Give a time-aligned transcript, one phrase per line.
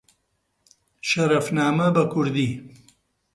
[1.09, 2.49] شەرەفنامە بە کوردی